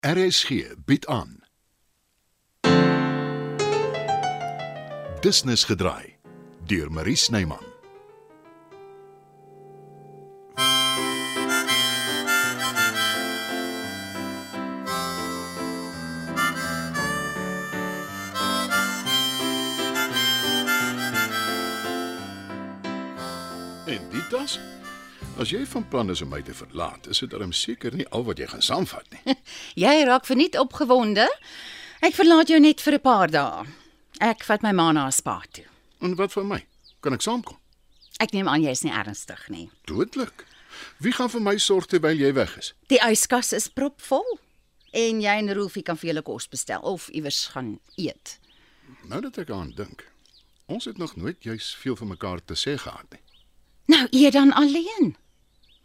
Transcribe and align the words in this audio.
RSG 0.00 0.74
bied 0.84 1.06
aan. 1.06 1.42
Business 5.20 5.64
gedraai 5.64 6.14
deur 6.66 6.92
Marie 6.92 7.16
Snyman. 7.16 7.62
En 23.84 24.08
dit 24.10 24.30
das? 24.30 24.60
As 25.38 25.52
jy 25.54 25.60
van 25.70 25.84
plan 25.86 26.08
is 26.10 26.18
om 26.24 26.32
my 26.34 26.40
te 26.42 26.50
verlaat, 26.50 27.04
is 27.06 27.20
dit 27.22 27.30
darm 27.30 27.52
seker 27.54 27.94
nie 27.94 28.06
al 28.10 28.24
wat 28.26 28.40
jy 28.42 28.48
gaan 28.50 28.62
saamvat 28.64 29.06
nie. 29.14 29.36
Jy 29.84 29.92
raak 30.08 30.24
verniet 30.26 30.56
opgewonde. 30.58 31.28
Ek 32.02 32.16
verlaat 32.16 32.50
jou 32.50 32.58
net 32.58 32.82
vir 32.82 32.96
'n 32.96 33.04
paar 33.04 33.30
dae. 33.30 33.66
Ek 34.18 34.42
vat 34.42 34.66
my 34.66 34.72
ma 34.74 34.90
na 34.92 35.06
'n 35.06 35.14
spa 35.14 35.38
toe. 35.52 35.64
En 36.02 36.16
wat 36.18 36.32
van 36.32 36.48
my? 36.48 36.58
Kan 37.00 37.14
ek 37.14 37.22
saamkom? 37.22 37.54
Ek 38.18 38.34
neem 38.34 38.48
aan 38.48 38.62
jy 38.66 38.70
is 38.74 38.82
nie 38.82 38.90
ernstig 38.90 39.48
nie. 39.48 39.70
Dodelik. 39.86 40.42
Wie 40.98 41.12
gaan 41.12 41.30
vir 41.30 41.40
my 41.40 41.56
sorg 41.56 41.86
terwyl 41.86 42.18
jy 42.18 42.32
weg 42.34 42.58
is? 42.58 42.74
Die 42.88 42.98
yskas 42.98 43.52
is 43.52 43.68
propvol 43.68 44.26
en 44.90 45.20
jy 45.22 45.38
en 45.38 45.54
Rolfie 45.54 45.82
kan 45.86 45.96
vir 45.96 46.10
julle 46.10 46.22
kos 46.22 46.48
bestel 46.48 46.82
of 46.82 47.08
iewers 47.14 47.46
gaan 47.54 47.78
eet. 47.96 48.40
Nou 49.06 49.20
dat 49.20 49.38
ek 49.38 49.50
aan 49.50 49.70
dink. 49.70 50.02
Ons 50.66 50.84
het 50.84 50.98
nog 50.98 51.14
nooit 51.16 51.38
juis 51.44 51.76
veel 51.78 51.94
van 51.96 52.08
mekaar 52.08 52.44
te 52.44 52.54
sê 52.54 52.74
gehad 52.74 53.06
nie. 53.12 53.22
Nou 53.86 54.08
eet 54.10 54.32
dan 54.32 54.52
alleen. 54.52 55.14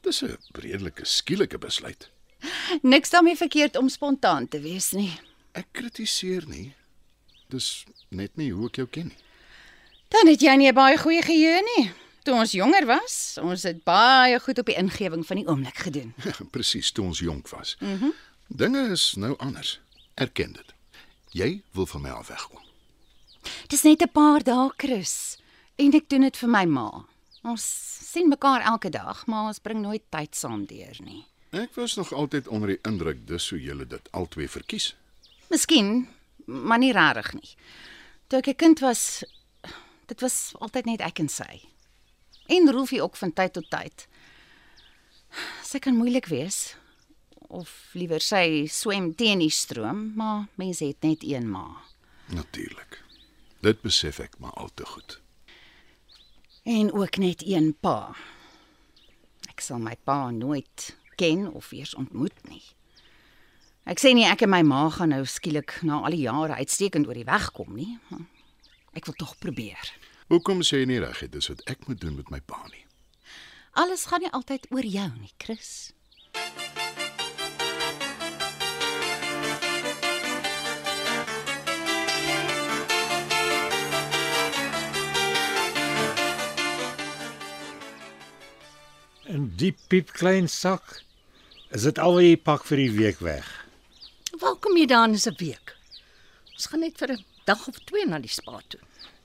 Dis 0.04 0.22
'n 0.24 0.38
redelike 0.52 1.06
skielike 1.06 1.58
besluit. 1.58 2.10
Niks 2.82 3.10
daarmee 3.10 3.36
verkeerd 3.36 3.78
om 3.78 3.90
spontaan 3.90 4.48
te 4.48 4.60
wees 4.60 4.92
nie. 4.92 5.20
Ek 5.52 5.68
kritiseer 5.72 6.44
nie. 6.48 6.74
Dis 7.48 7.86
net 8.10 8.36
nie 8.36 8.52
hoe 8.52 8.68
ek 8.68 8.76
jou 8.76 8.88
ken 8.88 9.08
nie. 9.08 9.18
Dan 10.08 10.28
het 10.28 10.42
jy 10.42 10.56
nie 10.56 10.68
'n 10.68 10.74
baie 10.76 10.98
goeie 10.98 11.22
geheue 11.22 11.62
nie. 11.78 11.92
Toe 12.24 12.34
ons 12.34 12.52
jonger 12.52 12.86
was, 12.86 13.38
ons 13.42 13.64
het 13.64 13.84
baie 13.84 14.40
goed 14.40 14.60
op 14.60 14.66
die 14.66 14.76
ingewing 14.76 15.26
van 15.26 15.38
die 15.38 15.48
oomblik 15.48 15.76
gedoen. 15.78 16.14
Presies 16.56 16.92
toe 16.92 17.06
ons 17.06 17.20
jonk 17.20 17.50
was. 17.50 17.76
Mhm. 17.80 18.04
Mm 18.06 18.14
Dinge 18.48 18.90
is 18.92 19.14
nou 19.16 19.38
anders. 19.38 19.80
Erken 20.14 20.54
dit. 20.54 20.74
Jy 21.32 21.64
wil 21.72 21.86
van 21.86 22.02
my 22.02 22.10
af 22.10 22.28
wegkom. 22.28 22.60
Dis 23.68 23.82
net 23.84 24.02
'n 24.02 24.12
paar 24.12 24.44
dae, 24.44 24.70
Chris. 24.78 25.38
En 25.76 25.94
ek 25.94 26.10
doen 26.10 26.22
dit 26.22 26.38
vir 26.38 26.50
my 26.50 26.66
ma. 26.66 27.06
Ons 27.44 27.64
sien 28.12 28.30
mekaar 28.32 28.64
elke 28.64 28.90
dag, 28.90 29.26
maar 29.28 29.50
ons 29.52 29.60
bring 29.60 29.82
nooit 29.84 30.04
tyd 30.10 30.36
saam 30.36 30.64
deur 30.66 31.00
nie. 31.04 31.26
Ek 31.52 31.76
was 31.76 31.98
nog 32.00 32.14
altyd 32.16 32.48
onder 32.48 32.72
die 32.74 32.80
indruk 32.88 33.26
dis 33.28 33.50
hoe 33.52 33.60
julle 33.62 33.86
dit 33.86 34.08
albei 34.12 34.48
verkies. 34.48 34.94
Miskien, 35.52 36.08
maar 36.46 36.80
nie 36.80 36.94
rarig 36.96 37.34
nie. 37.34 37.52
Toe 38.28 38.40
ek 38.40 38.48
'n 38.48 38.56
kind 38.56 38.80
was, 38.80 39.24
dit 40.08 40.22
was 40.22 40.54
altyd 40.60 40.86
net 40.86 41.02
ek 41.02 41.20
en 41.20 41.30
sy. 41.30 41.62
En 42.48 42.72
Rolfie 42.72 43.04
ook 43.04 43.16
van 43.16 43.34
tyd 43.34 43.54
tot 43.54 43.70
tyd. 43.70 44.08
Sy 45.64 45.80
kan 45.80 45.96
moeilik 45.96 46.26
wees 46.26 46.76
of 47.50 47.70
liewer 47.94 48.22
sy 48.22 48.68
swem 48.68 49.14
teen 49.16 49.40
die 49.40 49.50
stroom, 49.50 50.14
maar 50.16 50.48
mense 50.56 50.86
het 50.86 51.02
net 51.02 51.24
een 51.24 51.50
ma. 51.50 51.84
Natuurlik. 52.28 53.04
Dit 53.62 53.82
besef 53.82 54.20
ek 54.20 54.40
maar 54.40 54.52
al 54.52 54.70
te 54.74 54.86
goed. 54.86 55.23
En 56.64 56.94
ook 56.94 57.18
net 57.18 57.44
een 57.46 57.76
pa. 57.80 58.16
Ek 59.52 59.60
sal 59.60 59.82
my 59.84 59.98
pa 60.04 60.30
nooit 60.32 60.96
ken 61.20 61.52
of 61.52 61.72
eers 61.72 61.92
ontmoet 62.00 62.38
nie. 62.48 62.64
Ek 63.84 64.00
sê 64.00 64.14
nie 64.16 64.24
ek 64.24 64.46
en 64.46 64.52
my 64.54 64.62
ma 64.64 64.86
gaan 64.96 65.12
nou 65.12 65.26
skielik 65.28 65.76
na 65.84 66.00
al 66.00 66.16
die 66.16 66.24
jare 66.24 66.56
uitstekend 66.64 67.10
oor 67.10 67.20
die 67.20 67.28
weg 67.28 67.50
kom 67.52 67.76
nie. 67.76 67.98
Ek 68.96 69.10
wil 69.10 69.18
tog 69.20 69.36
probeer. 69.44 69.92
Hoekom 70.32 70.64
sê 70.64 70.80
jy 70.80 70.88
nie 70.94 71.02
reg 71.04 71.20
dit 71.26 71.36
is 71.36 71.52
wat 71.52 71.66
ek 71.68 71.84
moet 71.90 72.00
doen 72.00 72.16
met 72.16 72.32
my 72.32 72.40
pa 72.40 72.62
nie? 72.72 72.86
Alles 73.76 74.08
gaan 74.08 74.24
nie 74.24 74.32
altyd 74.32 74.70
oor 74.72 74.88
jou 74.88 75.10
nie, 75.20 75.34
Chris. 75.44 75.92
Die 89.58 89.74
piepklein 89.90 90.48
sak. 90.50 91.02
Is 91.74 91.86
dit 91.88 92.00
al 92.02 92.18
wat 92.18 92.26
jy 92.26 92.36
pak 92.38 92.66
vir 92.70 92.82
die 92.84 92.92
week 92.96 93.22
weg? 93.26 93.48
Waar 94.42 94.58
kom 94.62 94.78
jy 94.78 94.86
dan 94.90 95.14
is 95.14 95.28
'n 95.28 95.36
week? 95.38 95.76
Ons 96.54 96.68
gaan 96.70 96.80
net 96.80 96.98
vir 96.98 97.14
'n 97.14 97.26
dag 97.46 97.68
of 97.68 97.78
twee 97.86 98.06
na 98.06 98.20
die 98.20 98.30
spa 98.30 98.62
toe. 98.68 98.80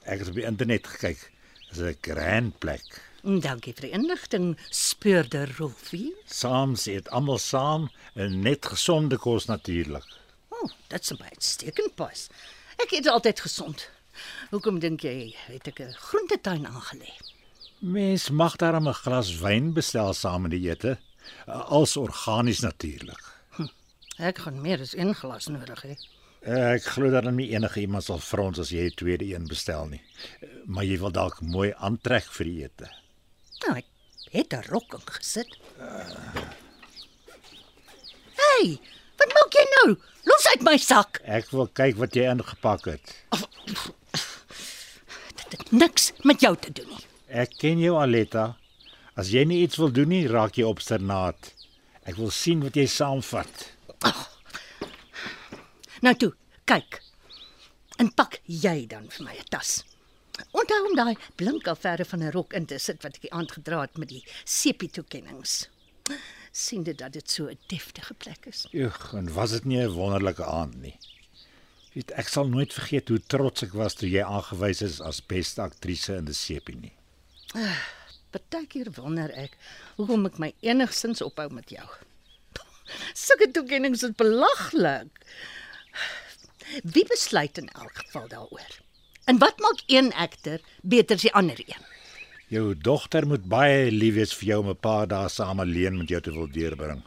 Ek 0.05 0.19
het 0.19 0.29
op 0.29 0.35
die 0.35 0.45
internet 0.45 0.87
gekyk. 0.87 1.33
Dis 1.71 1.79
'n 1.79 1.97
grand 2.01 2.59
plek. 2.59 2.85
En 3.25 3.41
Dankie 3.41 3.75
vir 3.75 3.89
die 3.89 3.91
inligting, 3.91 4.57
speurder 4.71 5.51
Rolfie. 5.59 6.15
Saam 6.27 6.77
eet 6.87 7.09
almal 7.09 7.39
saam 7.39 7.91
en 8.15 8.41
net 8.43 8.67
gesonde 8.67 9.19
kos 9.19 9.47
natuurlik. 9.47 10.05
O, 10.49 10.57
oh, 10.57 10.71
dit's 10.89 11.11
'n 11.11 11.17
baie 11.17 11.31
uitstekend 11.31 11.95
pas. 11.95 12.29
Ek 12.79 12.93
eet 12.93 13.07
altyd 13.07 13.41
gesond. 13.41 13.91
Hoekom 14.51 14.79
dink 14.79 15.03
jy 15.03 15.35
het 15.47 15.67
ek 15.67 15.81
'n 15.81 15.93
groentetuin 15.93 16.67
aangelê? 16.67 17.13
Mens 17.79 18.31
mag 18.31 18.57
daarom 18.57 18.89
'n 18.89 18.95
glas 18.95 19.39
wyn 19.39 19.73
bestel 19.73 20.15
saam 20.15 20.43
met 20.43 20.51
die 20.51 20.69
ete, 20.71 20.99
als 21.47 21.97
organies 21.97 22.61
natuurlik. 22.61 23.23
Ek 24.19 24.39
gaan 24.39 24.61
meer 24.61 24.81
as 24.81 24.97
een 24.97 25.15
glas 25.15 25.47
nodig 25.47 25.83
hê. 25.83 25.95
Ek 26.43 26.83
glo 26.83 27.11
dat 27.11 27.31
nie 27.31 27.51
enige 27.51 27.81
iemand 27.81 28.05
sal 28.05 28.19
frons 28.19 28.59
as 28.59 28.71
jy 28.71 28.87
'n 28.87 28.95
tweede 28.95 29.25
een 29.35 29.47
bestel 29.47 29.87
nie. 29.87 30.03
Maar 30.67 30.85
jy 30.85 30.99
wil 30.99 31.11
dalk 31.11 31.41
mooi 31.41 31.73
aantrek 31.79 32.25
vir 32.25 32.45
die 32.45 32.63
ete. 32.65 32.91
Nou, 33.67 33.77
ek 33.77 33.87
het 34.31 34.53
'n 34.53 34.63
rok 34.71 34.95
ingesit. 34.95 35.59
Hey, 38.39 38.79
wat 39.19 39.29
maak 39.35 39.53
jy 39.53 39.67
nou? 39.77 39.97
Los 40.25 40.47
uit 40.47 40.63
my 40.63 40.77
sak. 40.77 41.21
Ek 41.25 41.51
wil 41.51 41.69
kyk 41.69 41.97
wat 41.97 42.15
jy 42.15 42.23
ingepak 42.31 42.85
het. 42.85 43.15
Dit 45.37 45.59
het 45.59 45.73
niks 45.73 46.13
met 46.23 46.41
jou 46.41 46.57
te 46.57 46.73
doen 46.73 46.89
nie. 46.89 47.08
Ek 47.29 47.59
ken 47.61 47.79
jou 47.79 47.97
Aletta. 48.01 48.57
As 49.19 49.29
jy 49.35 49.45
nie 49.45 49.63
iets 49.65 49.77
wil 49.77 49.91
doen 49.93 50.09
nie, 50.09 50.27
raak 50.31 50.57
jy 50.57 50.65
obstinaat. 50.65 51.53
Ek 52.09 52.17
wil 52.17 52.31
sien 52.33 52.63
wat 52.65 52.77
jy 52.77 52.87
saamvat. 52.89 53.67
Nou 56.01 56.15
toe, 56.15 56.31
kyk. 56.65 57.01
En 57.99 58.13
pak 58.15 58.39
jy 58.47 58.87
dan 58.87 59.09
vir 59.11 59.25
my 59.27 59.35
'n 59.35 59.49
tas. 59.51 59.83
Onthou 60.55 60.87
om 60.87 60.95
daai 60.95 61.17
blink 61.37 61.67
affære 61.67 62.05
van 62.05 62.23
'n 62.23 62.31
rok 62.31 62.53
in 62.53 62.67
te 62.67 62.79
sit 62.79 63.03
wat 63.03 63.17
ek 63.17 63.23
die 63.23 63.33
aand 63.33 63.53
gedra 63.53 63.81
het 63.81 63.99
met 63.99 64.09
die 64.09 64.25
sepie 64.45 64.89
toekennings. 64.91 65.69
sien 66.53 66.83
dit 66.83 66.99
dat 66.99 67.13
dit 67.13 67.31
so 67.31 67.49
'n 67.49 67.59
deftige 67.67 68.15
plek 68.15 68.47
is. 68.47 68.67
Ugh, 68.73 69.15
en 69.15 69.33
was 69.33 69.51
dit 69.51 69.65
nie 69.65 69.83
'n 69.83 69.93
wonderlike 69.93 70.45
aand 70.45 70.81
nie? 70.81 70.99
Weet, 71.93 72.11
ek 72.11 72.29
sal 72.29 72.49
nooit 72.49 72.73
vergeet 72.73 73.09
hoe 73.09 73.21
trots 73.27 73.63
ek 73.63 73.73
was 73.73 73.95
toe 73.95 74.09
jy 74.09 74.23
aangewys 74.23 74.83
is 74.83 75.01
as 75.01 75.21
beste 75.27 75.63
aktrise 75.63 76.17
in 76.17 76.25
die 76.25 76.35
sepie 76.35 76.77
nie. 76.77 76.98
Partykeer 78.35 78.91
wonder 78.99 79.33
ek 79.33 79.55
hoekom 79.97 80.27
ek 80.29 80.39
my 80.43 80.51
enigstens 80.61 81.23
ophou 81.25 81.49
met 81.53 81.71
jou. 81.73 81.87
Sulke 83.25 83.49
toekennings 83.55 84.05
is 84.05 84.17
belaglik. 84.21 85.25
Wie 86.85 87.07
besluit 87.09 87.59
in 87.59 87.71
elk 87.73 88.05
geval 88.05 88.29
daaroor? 88.29 88.75
En 89.29 89.41
wat 89.41 89.61
maak 89.65 89.81
een 89.87 90.13
akter 90.13 90.61
beter 90.83 91.17
as 91.17 91.25
die 91.25 91.33
ander 91.37 91.61
een? 91.65 91.85
Jou 92.49 92.73
dogter 92.75 93.27
moet 93.29 93.45
baie 93.45 93.91
lief 93.93 94.15
wees 94.17 94.33
vir 94.41 94.49
jou 94.53 94.61
om 94.63 94.71
'n 94.73 94.81
paar 94.81 95.09
dae 95.09 95.29
saam 95.29 95.61
alleen 95.61 95.99
met 95.99 96.09
jou 96.09 96.21
te 96.21 96.33
wil 96.33 96.49
deurbring. 96.49 97.03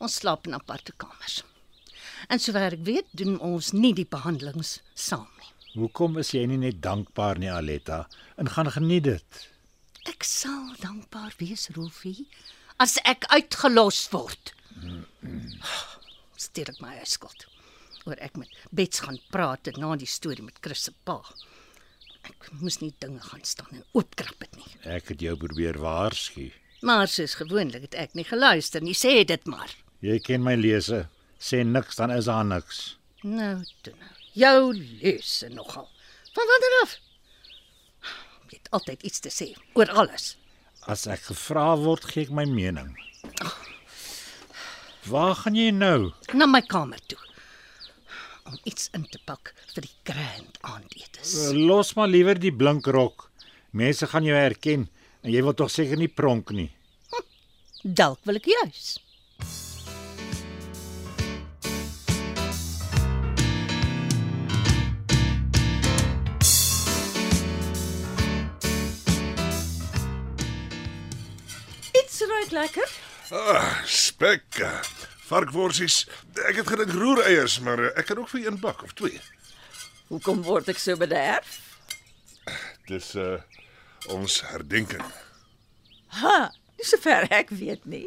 Ons 0.00 0.14
slaap 0.20 0.46
in 0.46 0.54
aparte 0.54 0.92
kamers. 0.96 1.42
En 2.28 2.38
sover 2.38 2.72
ek 2.72 2.84
weet, 2.84 3.08
doen 3.12 3.38
ons 3.40 3.72
nie 3.72 3.92
die 3.94 4.08
behandelings 4.08 4.80
saam 4.94 5.28
nie. 5.40 5.53
Hoekom 5.74 6.20
is 6.22 6.28
jy 6.30 6.44
nie 6.46 6.60
net 6.62 6.76
dankbaar 6.84 7.40
nie, 7.42 7.50
Aletta, 7.50 8.04
en 8.38 8.46
gaan 8.54 8.70
geniet 8.70 9.08
dit? 9.08 9.40
Ek 10.06 10.22
sal 10.22 10.68
dankbaar 10.78 11.34
wees, 11.40 11.66
Rolfie, 11.74 12.28
as 12.78 12.94
ek 13.02 13.26
uitgelos 13.34 14.04
word. 14.12 14.52
Stuur 16.38 16.70
ek 16.70 16.78
my 16.84 16.94
skuld. 17.08 17.48
Oor 18.06 18.20
ek 18.22 18.38
met 18.38 18.54
Bets 18.70 19.02
gaan 19.02 19.18
praat 19.34 19.72
na 19.80 19.96
die 19.98 20.06
storie 20.10 20.46
met 20.46 20.62
Chris 20.62 20.86
se 20.86 20.94
pa. 21.08 21.18
Ek 22.24 22.50
moes 22.60 22.78
nie 22.78 22.92
dinge 23.02 23.24
gaan 23.26 23.42
staan 23.42 23.74
en 23.80 23.84
oopkrap 23.98 24.46
dit 24.46 24.58
nie. 24.60 24.72
Ek 24.94 25.10
het 25.10 25.24
jou 25.26 25.34
probeer 25.40 25.80
waarsku. 25.82 26.52
Maar 26.86 27.08
soos 27.10 27.34
gewoonlik 27.40 27.88
het 27.88 27.98
ek 27.98 28.14
nie 28.14 28.26
geluister 28.28 28.84
nie. 28.84 28.94
Sê 28.94 29.24
dit 29.26 29.50
maar. 29.50 29.72
Jy 30.04 30.20
ken 30.22 30.44
my 30.44 30.54
lese. 30.60 31.06
Sê 31.40 31.64
niks 31.66 31.98
dan 31.98 32.14
is 32.14 32.28
daar 32.30 32.44
niks. 32.46 32.84
Nou, 33.24 33.56
toe 33.82 33.96
nou. 33.98 34.14
Jou 34.34 34.72
lesse 34.74 35.48
nogal. 35.54 35.88
Van 36.34 36.48
wanneer 36.50 36.76
af? 36.82 36.94
Jy 38.50 38.58
het 38.58 38.70
altyd 38.74 39.02
iets 39.06 39.22
te 39.22 39.30
sê 39.30 39.52
oor 39.78 39.90
alles. 39.94 40.34
As 40.90 41.06
ek 41.10 41.28
gevra 41.30 41.68
word, 41.80 42.04
gee 42.10 42.26
ek 42.26 42.32
my 42.34 42.44
mening. 42.50 42.90
Waar 45.08 45.34
gaan 45.38 45.56
jy 45.58 45.70
nou? 45.74 46.10
Na 46.34 46.48
my 46.50 46.60
kamer 46.66 47.00
toe. 47.08 47.20
Om 48.48 48.58
iets 48.68 48.90
in 48.96 49.06
te 49.08 49.20
pak 49.24 49.54
vir 49.74 49.86
die 49.86 49.94
grand 50.10 50.58
aandetes. 50.66 51.32
Uh, 51.48 51.54
Los 51.70 51.94
maar 51.96 52.10
liewer 52.10 52.38
die 52.40 52.52
blink 52.52 52.86
rok. 52.92 53.28
Mense 53.72 54.06
gaan 54.10 54.26
jou 54.26 54.36
herken 54.36 54.88
en 55.24 55.32
jy 55.32 55.40
wil 55.46 55.56
tog 55.56 55.70
seker 55.72 55.96
nie 56.00 56.10
pronk 56.10 56.50
nie. 56.56 56.70
Dalk 57.84 58.20
wil 58.24 58.38
ek 58.40 58.46
juis. 58.48 58.94
Iets 72.14 72.26
ruik 72.26 72.50
lekker. 72.50 72.90
Ah, 73.30 73.84
spek. 73.84 74.42
Varkworsies. 75.26 76.04
Ek 76.46 76.60
het 76.60 76.68
gedink 76.70 76.92
roereiers, 76.94 77.56
maar 77.58 77.80
eh, 77.82 77.88
ek 77.98 78.06
kan 78.06 78.20
ook 78.22 78.28
vir 78.30 78.44
een 78.44 78.58
bak 78.62 78.84
of 78.86 78.92
twee. 78.94 79.18
Hoekom 80.12 80.44
word 80.46 80.70
ek 80.70 80.78
so 80.78 80.94
bederf? 81.00 81.56
Dis 82.86 83.08
uh 83.18 83.40
ons 84.14 84.36
herdenking. 84.46 85.02
Ha, 86.20 86.52
dis 86.78 86.94
sover 86.94 87.26
ek 87.34 87.50
weet 87.50 87.82
nie. 87.82 88.06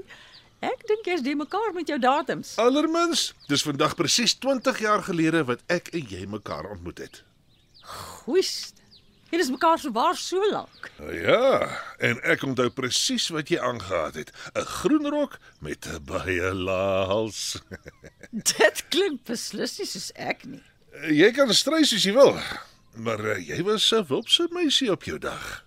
Ek 0.64 0.88
dink 0.88 1.12
jy's 1.12 1.26
die 1.28 1.36
mekaar 1.36 1.76
met 1.76 1.92
jou 1.92 2.00
datums. 2.00 2.54
Allermins, 2.64 3.34
dis 3.52 3.68
vandag 3.68 4.00
presies 4.00 4.38
20 4.40 4.80
jaar 4.88 5.04
gelede 5.04 5.44
wat 5.52 5.68
ek 5.68 5.92
en 5.92 6.08
jy 6.16 6.24
mekaar 6.32 6.72
ontmoet 6.78 7.04
het. 7.04 7.24
Goeie. 7.92 8.48
Julle 9.32 9.44
is 9.44 9.50
mekaar 9.52 9.78
so 9.80 9.92
waar 9.92 10.16
so 10.16 10.40
lank. 10.52 10.92
Ja, 11.12 11.68
en 12.00 12.22
ek 12.24 12.44
onthou 12.48 12.70
presies 12.72 13.28
wat 13.36 13.50
jy 13.52 13.60
aangetree 13.60 14.24
het. 14.24 14.32
'n 14.56 14.66
Groen 14.80 15.08
rok 15.12 15.38
met 15.60 15.86
'n 15.86 16.04
baie 16.06 16.54
lae 16.54 17.06
hals. 17.12 17.60
Dit 18.52 18.86
klink 18.90 19.24
beslis 19.28 19.78
nie 19.80 19.86
soos 19.88 20.12
ek 20.16 20.46
nie. 20.46 20.64
jy 21.12 21.32
kan 21.32 21.54
stry 21.54 21.84
soos 21.84 22.04
jy 22.04 22.14
wil, 22.14 22.40
maar 22.96 23.20
uh, 23.20 23.38
jy 23.48 23.62
was 23.64 23.92
'n 23.94 24.06
wulpse 24.08 24.48
meisie 24.52 24.92
op 24.92 25.04
jou 25.04 25.20
dag. 25.20 25.66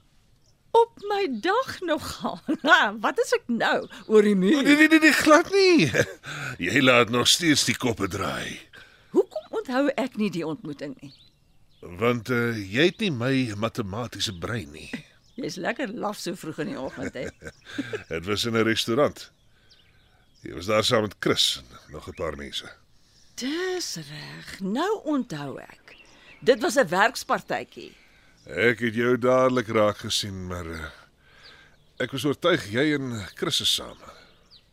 Op 0.72 0.92
my 1.08 1.26
dag 1.40 1.80
nogal. 1.80 2.40
Nou, 2.62 2.96
wat 3.00 3.18
is 3.18 3.32
ek 3.34 3.44
nou? 3.48 3.88
Oor 4.06 4.22
die 4.22 4.34
Nee, 4.34 4.54
muur. 4.56 4.62
nee, 4.62 4.88
nee, 4.88 4.98
nee 4.98 5.12
glad 5.12 5.50
nie. 5.50 5.90
Jy 6.70 6.80
laat 6.80 7.10
nog 7.10 7.26
steeds 7.28 7.64
die 7.64 7.76
koppe 7.76 8.08
draai. 8.08 8.60
Hoekom 9.10 9.46
onthou 9.50 9.88
ek 9.96 10.16
nie 10.16 10.30
die 10.30 10.46
ontmoeting 10.46 10.94
nie? 11.02 11.12
Want 11.80 12.28
uh, 12.28 12.52
jy 12.72 12.90
het 12.90 13.00
nie 13.00 13.10
my 13.10 13.52
matematiese 13.56 14.34
brein 14.38 14.70
nie. 14.72 14.90
Jy's 15.40 15.56
lekker 15.56 15.88
laf 15.96 16.18
so 16.20 16.36
vroeg 16.36 16.58
in 16.66 16.74
die 16.74 16.78
oggend 16.80 17.14
hè. 17.16 17.28
Dit 18.12 18.26
was 18.26 18.44
in 18.44 18.56
'n 18.56 18.66
restaurant. 18.68 19.30
Jy 20.44 20.54
was 20.54 20.66
daar 20.66 20.84
saam 20.84 21.02
met 21.02 21.16
Chris 21.20 21.62
en 21.62 21.92
nog 21.92 22.08
'n 22.08 22.14
paar 22.14 22.36
mense. 22.36 22.68
Dis 23.34 23.96
reg. 23.96 24.60
Nou 24.60 25.00
onthou 25.04 25.58
ek. 25.60 25.96
Dit 26.40 26.60
was 26.60 26.76
'n 26.76 26.88
werkspartytjie. 26.88 27.96
Ek 28.44 28.80
het 28.80 28.94
jou 28.94 29.18
dadelik 29.18 29.68
raak 29.68 29.96
gesien, 29.96 30.46
maar 30.46 30.66
uh, 30.66 30.88
ek 31.96 32.12
was 32.12 32.24
oortuig 32.24 32.70
jy 32.72 32.94
en 32.94 33.24
Chris 33.34 33.60
is 33.60 33.74
saam. 33.74 33.96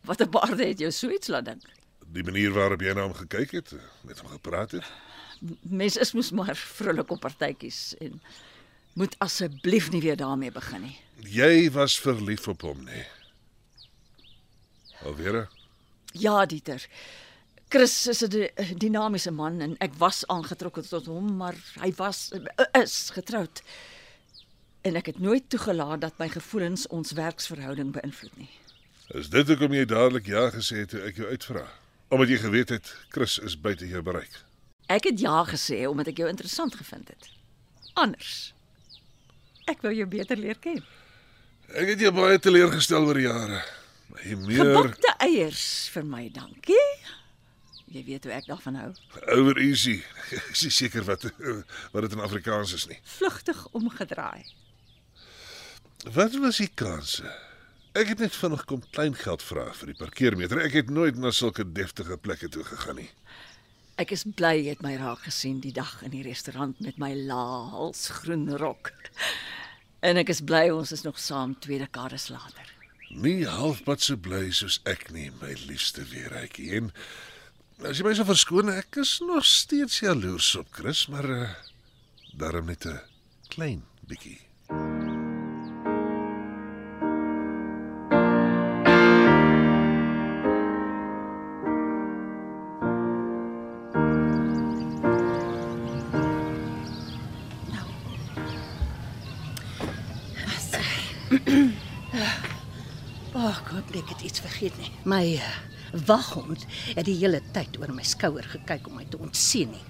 Wat 0.04 0.20
'n 0.20 0.30
baarde 0.30 0.64
het 0.66 0.78
jou 0.78 0.90
so 0.90 1.10
iets 1.10 1.28
laat 1.28 1.44
dink. 1.44 1.62
Die 2.12 2.24
manier 2.24 2.52
waarop 2.52 2.80
jy 2.80 2.92
na 2.92 3.02
hom 3.02 3.14
gekyk 3.14 3.50
het, 3.50 3.72
eh, 3.72 3.78
met 4.04 4.18
hom 4.20 4.30
gepraat 4.30 4.70
het. 4.70 4.84
Mense 5.62 6.00
is 6.00 6.12
mos 6.12 6.30
maar 6.30 6.56
vrolik 6.56 7.10
op 7.10 7.20
partytjies 7.20 7.94
en 8.00 8.20
moet 8.98 9.14
asseblief 9.18 9.90
nie 9.90 10.00
weer 10.02 10.16
daarmee 10.16 10.50
begin 10.50 10.82
nie. 10.82 10.96
Jy 11.22 11.70
was 11.70 11.98
verlief 12.00 12.48
op 12.48 12.60
hom, 12.62 12.84
nee. 12.84 13.04
Alweer? 15.04 15.48
Ja, 16.12 16.46
Dieter. 16.46 16.86
Chris 17.68 18.06
is 18.06 18.22
'n 18.24 18.28
di- 18.28 18.50
dinamiese 18.76 19.30
man 19.30 19.60
en 19.60 19.76
ek 19.78 19.92
was 19.98 20.26
aangetrokke 20.26 20.82
tot 20.88 21.06
hom, 21.06 21.36
maar 21.36 21.54
hy 21.80 21.92
was 21.96 22.30
eh, 22.32 22.82
is 22.82 23.10
getroud. 23.12 23.62
En 24.80 24.96
ek 24.96 25.06
het 25.06 25.18
nooit 25.18 25.50
toegelaat 25.50 26.00
dat 26.00 26.18
my 26.18 26.28
gevoelens 26.28 26.86
ons 26.86 27.12
werksverhouding 27.12 27.92
beïnvloed 27.92 28.36
nie. 28.36 28.48
Is 29.08 29.28
dit 29.28 29.46
hoekom 29.48 29.72
jy 29.72 29.84
dadelik 29.84 30.26
ja 30.26 30.50
gesê 30.50 30.76
het 30.76 30.88
toe 30.88 31.00
ek 31.00 31.16
jou 31.16 31.28
uitvra? 31.28 31.68
Omdat 32.08 32.28
jy 32.28 32.36
geweet 32.38 32.68
het 32.68 32.94
Chris 33.08 33.38
is 33.38 33.60
buite 33.60 33.88
jou 33.88 34.02
bereik. 34.02 34.44
Ek 34.88 35.04
het 35.10 35.20
ja 35.20 35.42
gesê 35.44 35.82
omdat 35.88 36.12
ek 36.12 36.22
jou 36.22 36.28
interessant 36.30 36.74
gevind 36.78 37.10
het. 37.12 37.28
Anders. 37.98 38.52
Ek 39.68 39.82
wou 39.84 39.92
jou 39.92 40.06
beter 40.08 40.38
leer 40.40 40.56
ken. 40.62 40.80
Ek 41.76 41.92
het 41.92 42.00
jou 42.00 42.12
baie 42.16 42.38
teleurgestel 42.40 43.04
oor 43.04 43.18
die 43.20 43.26
jare. 43.26 43.60
Jy 44.24 44.38
meer 44.40 44.62
Gebakte 44.64 45.12
eiers 45.20 45.64
vir 45.92 46.06
my, 46.08 46.22
dankie. 46.32 46.86
Jy 47.92 48.04
weet 48.06 48.24
hoe 48.24 48.32
ek 48.36 48.48
daarvan 48.48 48.78
hou. 48.80 48.88
over 49.36 49.60
easy. 49.60 49.98
Ek 50.32 50.56
is 50.56 50.76
seker 50.76 51.04
wat 51.04 51.24
wat 51.92 52.02
dit 52.04 52.16
in 52.16 52.24
Afrikaans 52.24 52.72
is 52.76 52.86
nie. 52.88 52.98
Vlugtig 53.18 53.60
omgedraai. 53.76 54.44
Wat 56.14 56.34
was 56.40 56.60
die 56.60 56.70
kanse? 56.74 57.28
Ek 57.96 58.12
het 58.12 58.20
net 58.22 58.36
vinnig 58.36 58.64
kom 58.68 58.82
klein 58.92 59.16
geld 59.16 59.42
vra 59.42 59.70
vir 59.74 59.92
die 59.92 59.98
parkeermeter. 59.98 60.60
Ek 60.62 60.76
het 60.76 60.90
nooit 60.92 61.16
na 61.16 61.32
sulke 61.34 61.64
deftige 61.64 62.16
plekke 62.20 62.48
toe 62.52 62.64
gegaan 62.64 63.00
nie. 63.02 63.10
Ek 63.98 64.12
is 64.14 64.22
bly 64.38 64.52
jy 64.60 64.76
het 64.76 64.82
my 64.84 64.92
raak 64.94 65.24
gesien 65.26 65.56
die 65.58 65.72
dag 65.74 65.96
in 66.06 66.12
die 66.14 66.22
restaurant 66.22 66.78
met 66.84 67.00
my 67.02 67.10
laalsgroen 67.18 68.46
rok. 68.60 68.92
En 70.06 70.20
ek 70.20 70.30
is 70.30 70.42
bly 70.46 70.68
ons 70.70 70.92
is 70.94 71.02
nog 71.02 71.18
saam 71.18 71.56
twee 71.58 71.80
dekades 71.82 72.28
later. 72.30 72.70
Nie 73.10 73.42
halfpad 73.50 74.04
so 74.06 74.14
bly 74.14 74.52
soos 74.54 74.78
ek 74.86 75.08
nie, 75.10 75.32
my 75.40 75.50
liefste 75.66 76.06
weeretjie. 76.12 76.70
En 76.78 76.92
as 77.90 77.98
jy 77.98 78.06
my 78.06 78.14
sou 78.14 78.28
verskoon, 78.28 78.70
ek 78.70 79.00
is 79.02 79.16
nog 79.26 79.42
steeds 79.50 79.98
jaloers 80.04 80.54
op 80.62 80.70
Chris, 80.78 81.08
maar 81.10 81.26
uh, 81.26 81.48
daarom 82.38 82.70
net 82.70 82.86
'n 82.86 83.00
klein 83.50 83.82
bietjie. 84.06 84.47
Ek 104.08 104.14
het 104.16 104.22
iets 104.24 104.40
vergeet 104.40 104.76
nie. 104.80 104.88
My 105.04 105.34
uh, 105.36 105.42
waghond 106.08 106.64
het 106.96 107.04
die 107.04 107.16
hele 107.20 107.40
tyd 107.52 107.76
oor 107.80 107.92
my 107.92 108.02
skouer 108.02 108.44
gekyk 108.48 108.86
om 108.88 108.96
my 108.96 109.04
te 109.04 109.18
ontseen 109.20 109.70
nie. 109.76 109.84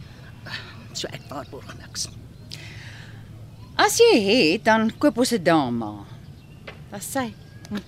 Uh, 0.46 0.52
so 0.92 1.06
ek 1.14 1.22
waarborg 1.30 1.70
niks. 1.78 2.08
As 3.78 3.98
jy 4.02 4.18
het, 4.26 4.64
dan 4.66 4.90
koop 4.98 5.18
ons 5.22 5.32
'n 5.32 5.42
dame. 5.44 6.04
Wat 6.90 7.02
sê? 7.02 7.30
Hm, 7.70 7.78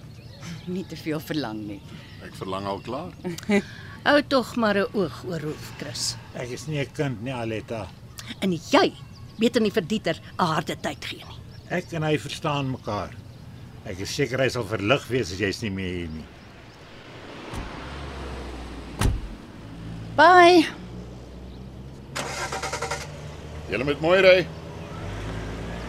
Nie 0.70 0.84
te 0.86 0.96
veel 0.96 1.18
verlang 1.20 1.66
nie. 1.66 1.80
Ek 2.22 2.34
verlang 2.34 2.66
al 2.66 2.78
klaar. 2.80 3.10
Hou 4.06 4.22
tog 4.22 4.54
maar 4.56 4.76
'n 4.78 4.86
oog 4.94 5.24
oor 5.26 5.40
Rolf, 5.40 5.72
Chris. 5.78 6.14
Ek 6.34 6.48
is 6.50 6.66
nie 6.66 6.78
'n 6.78 6.92
kind 6.92 7.22
nie, 7.22 7.32
Aletta. 7.34 7.88
En 8.40 8.52
jy 8.52 8.92
beter 9.38 9.60
nie 9.60 9.70
vir 9.72 9.82
Dieter 9.82 10.16
'n 10.38 10.44
harde 10.46 10.76
tyd 10.80 11.04
gee 11.04 11.24
nie. 11.24 11.38
Ek 11.70 11.92
en 11.92 12.02
hy 12.02 12.18
verstaan 12.18 12.70
mekaar. 12.70 13.10
Ek 13.88 14.02
is 14.04 14.12
seker 14.12 14.42
hy 14.42 14.48
sal 14.52 14.66
verlig 14.68 15.06
wees 15.08 15.32
as 15.32 15.40
jy's 15.40 15.62
nie 15.64 15.72
meer 15.72 15.94
hier 16.02 16.12
nie. 16.12 16.26
Bye. 20.18 20.66
Julle 23.70 23.86
moet 23.88 24.02
mooi 24.04 24.18
ry. 24.20 24.36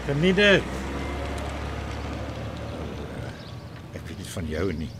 Geniet 0.06 0.38
dit. 0.40 0.72
Ek 3.92 4.00
weet 4.08 4.18
nie 4.22 4.30
van 4.32 4.48
jou 4.54 4.66
nie, 4.80 4.90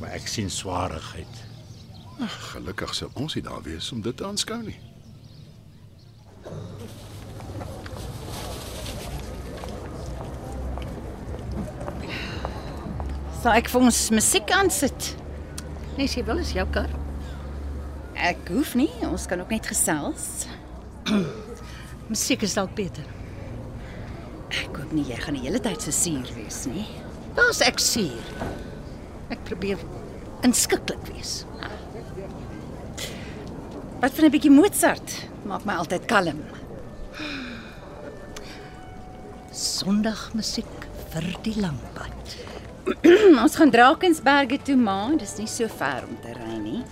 maar 0.00 0.12
ek 0.18 0.28
sien 0.28 0.52
swaarigheid. 0.52 1.40
Gelukkig 2.52 2.92
sal 2.94 3.14
ons 3.18 3.38
nie 3.38 3.44
daar 3.46 3.64
wees 3.64 3.88
om 3.94 4.04
dit 4.04 4.16
te 4.16 4.26
aanskou 4.26 4.60
nie. 4.66 4.76
Sal 13.44 13.58
ek 13.60 13.66
vir 13.68 13.82
ons 13.84 13.96
musiek 14.16 14.50
aansit? 14.56 15.06
Nee, 15.98 16.06
as 16.06 16.14
jy 16.16 16.22
wil 16.24 16.38
is 16.40 16.54
jou 16.56 16.62
kar. 16.72 16.88
Ek 18.16 18.38
hoef 18.48 18.70
nie, 18.72 18.88
ons 19.04 19.26
kan 19.28 19.42
ook 19.42 19.50
net 19.52 19.68
gesels. 19.68 20.46
Musiek 22.08 22.40
is 22.48 22.54
dalk 22.56 22.72
beter. 22.78 23.04
Ek 24.48 24.72
hoop 24.78 24.94
nie 24.96 25.04
jy 25.10 25.18
gaan 25.20 25.36
die 25.36 25.44
hele 25.44 25.60
tyd 25.60 25.84
so 25.84 25.92
suur 25.92 26.32
wees 26.38 26.62
nie. 26.72 26.86
Daar's 27.36 27.60
ek 27.68 27.84
suur. 27.84 28.32
Ek 29.28 29.44
probeer 29.44 29.84
inskikkelik 30.48 31.04
wees. 31.12 31.36
Wat 34.00 34.08
van 34.08 34.24
'n 34.24 34.34
bietjie 34.38 34.56
Mozart? 34.56 35.20
Maak 35.44 35.68
my 35.68 35.76
altyd 35.84 36.08
kalm. 36.08 36.40
Sondagmusiek 39.52 40.90
vir 41.12 41.32
die 41.44 41.58
lang 41.60 41.76
pad. 41.92 42.13
Ons 43.42 43.54
gaan 43.56 43.70
Drakensberge 43.72 44.58
toe, 44.60 44.76
maar 44.76 45.14
dis 45.16 45.38
nie 45.40 45.48
so 45.48 45.68
ver 45.72 46.04
om 46.04 46.18
te 46.20 46.34
ry 46.36 46.56
nie. 46.60 46.82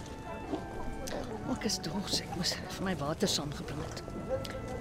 Ek 1.53 1.67
is 1.69 1.77
dors, 1.85 2.23
ek 2.25 2.33
moes 2.39 2.55
vir 2.57 2.87
my 2.87 2.95
water 3.01 3.29
saamgebring 3.29 3.83
het. 3.85 4.01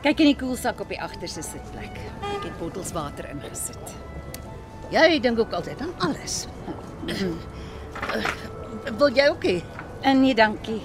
Kyk 0.05 0.23
in 0.23 0.31
die 0.31 0.37
koelsak 0.39 0.79
op 0.81 0.89
die 0.89 1.01
agterste 1.03 1.43
sitplek. 1.45 1.99
Ek 2.31 2.47
het 2.47 2.55
bottels 2.61 2.93
water 2.95 3.27
ingesit. 3.33 3.93
Jy 4.91 5.19
dink 5.23 5.39
ook 5.43 5.53
altyd 5.59 5.83
aan 5.83 5.91
alles. 6.07 6.45
Wil 9.01 9.11
jy 9.19 9.27
ook 9.33 9.45
hê? 9.51 9.57
Nee, 10.15 10.33
dankie. 10.37 10.79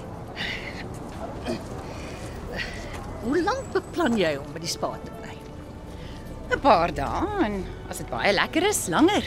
Hoe 3.23 3.41
lank 3.47 3.71
beplan 3.73 4.19
jy 4.19 4.35
om 4.37 4.51
by 4.53 4.59
die 4.63 4.75
spa 4.75 4.91
te 5.03 5.15
bly? 5.23 5.33
'n 6.51 6.59
Paar 6.63 6.91
dae 6.95 7.43
en 7.47 7.61
as 7.89 8.03
dit 8.03 8.09
baie 8.11 8.35
lekker 8.35 8.67
is, 8.67 8.87
langer. 8.91 9.25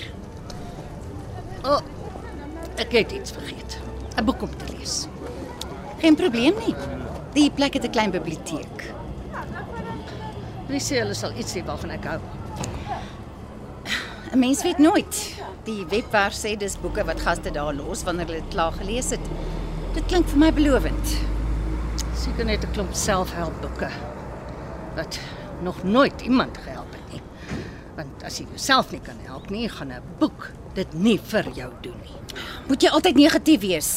O, 1.60 1.68
oh, 1.68 1.80
ek 2.80 2.92
het 2.92 3.12
iets 3.12 3.32
vergeet. 3.36 3.78
'n 4.16 4.24
Boek 4.24 4.42
om 4.42 4.56
te 4.56 4.64
lees. 4.76 5.06
Geen 6.00 6.16
probleem 6.16 6.54
nie. 6.66 6.74
Die 7.32 7.50
plek 7.50 7.74
het 7.74 7.84
'n 7.84 7.90
klein 7.90 8.10
biblioteek. 8.10 8.94
Wie 10.68 10.80
sê 10.80 10.98
hulle 11.02 11.14
sal 11.14 11.32
iets 11.36 11.54
hê 11.54 11.64
waarvan 11.64 11.90
ek 11.90 12.04
hou? 12.04 12.20
'n 14.32 14.38
Mens 14.38 14.62
weet 14.62 14.78
nooit. 14.78 15.34
Die 15.64 15.84
webwerf 15.88 16.34
sê 16.34 16.56
dis 16.56 16.80
boeke 16.80 17.04
wat 17.04 17.20
gaste 17.20 17.50
daar 17.50 17.74
los 17.74 18.02
wanneer 18.02 18.26
hulle 18.26 18.40
dit 18.40 18.50
klaar 18.50 18.72
gelees 18.72 19.10
het. 19.10 19.26
Dit 19.94 20.06
klink 20.06 20.28
vir 20.28 20.38
my 20.38 20.52
belovend. 20.52 21.16
Seker 22.14 22.44
net 22.44 22.64
'n 22.64 22.72
klomp 22.72 22.94
selfhelpboeke 22.94 23.90
wat 24.94 25.18
nog 25.62 25.82
nooit 25.82 26.20
iemand 26.20 26.58
gehelp 26.58 26.92
het 26.92 27.12
nie. 27.12 27.22
Want 27.96 28.22
as 28.24 28.38
jy 28.38 28.46
jouself 28.48 28.90
nie 28.90 29.00
kan 29.00 29.18
help 29.26 29.50
nie, 29.50 29.68
gaan 29.68 29.92
'n 29.92 30.02
boek 30.18 30.50
dit 30.74 30.94
nie 30.94 31.18
vir 31.30 31.50
jou 31.54 31.70
doen 31.84 31.96
nie. 32.04 32.18
Moet 32.68 32.82
jy 32.82 32.90
altyd 32.94 33.16
negatief 33.18 33.60
wees? 33.64 33.90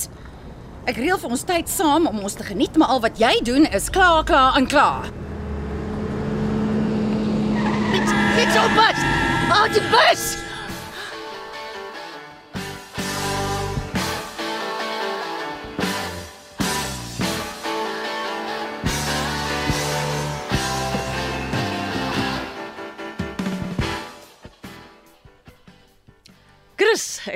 Ek 0.89 0.98
reël 1.00 1.20
vir 1.22 1.36
ons 1.36 1.46
tyd 1.48 1.70
saam 1.72 2.08
om 2.10 2.24
ons 2.25 2.34
te 2.36 2.44
geniet, 2.44 2.75
maar 2.77 2.96
al 2.96 3.03
wat 3.03 3.20
jy 3.22 3.32
doen 3.46 3.68
is 3.72 3.92
klaar, 3.94 4.24
klaar 4.27 4.58
en 4.60 4.68
klaar. 4.68 5.12
Dit 7.94 8.48
is 8.48 8.58
op 8.58 8.74
bus. 8.75 9.06
Haal 9.51 9.70
die 9.72 9.86
bus. 9.94 10.25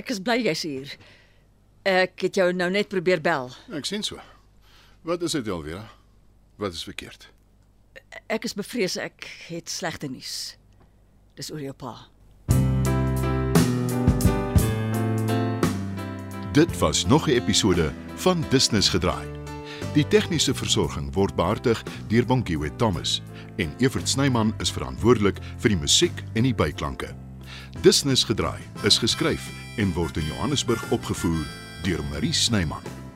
Ek 0.08 0.14
is 0.16 0.22
bly 0.24 0.38
jy's 0.40 0.62
hier. 0.64 0.92
Ek 1.84 2.24
het 2.24 2.38
jou 2.40 2.46
nou 2.56 2.70
net 2.72 2.88
probeer 2.88 3.20
bel. 3.20 3.50
Ek 3.76 3.84
sien 3.84 4.06
so. 4.08 4.22
Wat 5.04 5.20
is 5.28 5.36
dit 5.36 5.50
alweer? 5.52 5.82
Wat 6.56 6.72
is 6.72 6.86
verkeerd? 6.88 7.28
Ek 8.32 8.48
is 8.48 8.56
bevrees 8.56 8.96
ek 8.96 9.28
het 9.50 9.68
slegte 9.68 10.08
nuus. 10.08 10.56
Dis 11.36 11.52
oor 11.52 11.60
jou 11.60 11.76
pa. 11.76 12.08
Dit 16.56 16.72
was 16.80 17.04
nog 17.06 17.28
'n 17.28 17.36
episode 17.36 17.92
van 18.16 18.46
Business 18.50 18.90
gedraai. 18.90 19.28
Die 19.94 20.08
tegniese 20.08 20.56
versorging 20.56 21.14
word 21.14 21.36
behartig 21.36 21.84
deur 22.08 22.26
Bonnie 22.26 22.60
Witt 22.60 22.78
Thomas 22.78 23.22
en 23.58 23.76
Evert 23.80 24.10
Snyman 24.10 24.54
is 24.60 24.72
verantwoordelik 24.72 25.40
vir 25.58 25.70
die 25.70 25.80
musiek 25.80 26.24
en 26.34 26.44
die 26.44 26.56
byklanke. 26.56 27.16
Business 27.82 28.24
gedraai 28.24 28.64
is 28.84 28.98
geskryf 28.98 29.67
en 29.78 29.94
word 29.94 30.18
in 30.18 30.26
Johannesburg 30.26 30.92
opgevoer 30.92 31.46
deur 31.84 32.04
Marie 32.12 32.34
Snyman. 32.34 33.07